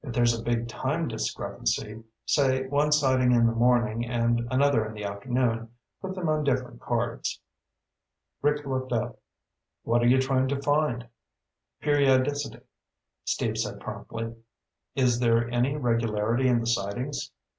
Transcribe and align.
If 0.03 0.13
there's 0.15 0.33
a 0.33 0.41
big 0.41 0.67
time 0.67 1.07
discrepancy 1.07 2.03
say 2.25 2.65
one 2.65 2.91
sighting 2.91 3.33
in 3.33 3.45
the 3.45 3.53
morning 3.53 4.03
and 4.03 4.47
another 4.49 4.83
in 4.83 4.95
the 4.95 5.03
afternoon 5.03 5.69
put 6.01 6.15
them 6.15 6.27
on 6.27 6.43
different 6.43 6.81
cards." 6.81 7.39
Rick 8.41 8.65
looked 8.65 8.91
up. 8.91 9.19
"What 9.83 10.01
are 10.01 10.07
you 10.07 10.19
trying 10.19 10.47
to 10.47 10.61
find?" 10.63 11.07
"Periodicity," 11.81 12.61
Steve 13.25 13.59
said 13.59 13.79
promptly. 13.79 14.33
"Is 14.95 15.19
there 15.19 15.47
any 15.51 15.77
regularity 15.77 16.47
in 16.47 16.61
the 16.61 16.65
sightings? 16.65 17.29